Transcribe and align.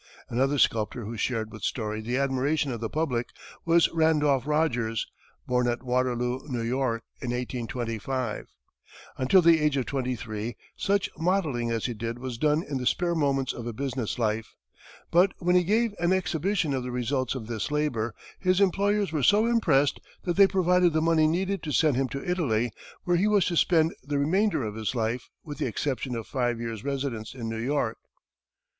Another 0.29 0.57
sculptor 0.57 1.05
who 1.05 1.15
shared 1.15 1.51
with 1.51 1.61
Story 1.61 2.01
the 2.01 2.17
admiration 2.17 2.71
of 2.71 2.81
the 2.81 2.89
public 2.89 3.27
was 3.65 3.87
Randolph 3.91 4.47
Rogers, 4.47 5.05
born 5.45 5.67
at 5.67 5.83
Waterloo, 5.83 6.39
New 6.47 6.63
York, 6.63 7.03
in 7.21 7.29
1825. 7.29 8.47
Until 9.19 9.43
the 9.43 9.59
age 9.61 9.77
of 9.77 9.85
twenty 9.85 10.15
three 10.15 10.55
such 10.75 11.07
modelling 11.19 11.69
as 11.69 11.85
he 11.85 11.93
did 11.93 12.17
was 12.17 12.39
done 12.39 12.63
in 12.63 12.79
the 12.79 12.87
spare 12.87 13.13
moments 13.13 13.53
of 13.53 13.67
a 13.67 13.73
business 13.73 14.17
life; 14.17 14.55
but 15.11 15.33
when 15.37 15.55
he 15.55 15.63
gave 15.63 15.93
an 15.99 16.11
exhibition 16.11 16.73
of 16.73 16.81
the 16.81 16.89
results 16.89 17.35
of 17.35 17.45
this 17.45 17.69
labor, 17.69 18.15
his 18.39 18.59
employers 18.59 19.11
were 19.11 19.21
so 19.21 19.45
impressed 19.45 19.99
that 20.23 20.35
they 20.35 20.47
provided 20.47 20.93
the 20.93 20.99
money 21.03 21.27
needed 21.27 21.61
to 21.61 21.71
send 21.71 21.95
him 21.95 22.07
to 22.09 22.27
Italy, 22.27 22.71
where 23.03 23.17
he 23.17 23.27
was 23.27 23.45
to 23.45 23.55
spend 23.55 23.93
the 24.01 24.17
remainder 24.17 24.63
of 24.63 24.73
his 24.73 24.95
life, 24.95 25.29
with 25.43 25.59
the 25.59 25.67
exception 25.67 26.15
of 26.15 26.25
five 26.25 26.59
years' 26.59 26.83
residence 26.83 27.35
in 27.35 27.47
New 27.47 27.61
York. 27.61 27.99